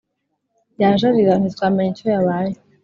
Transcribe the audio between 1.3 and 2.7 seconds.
ntitwamenya icyo yabaye